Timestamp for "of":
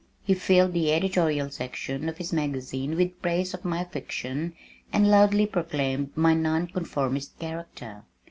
2.09-2.17, 3.53-3.63